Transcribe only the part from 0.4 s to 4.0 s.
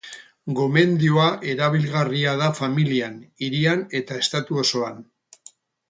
Gomendioa erabilgarria da familian, hirian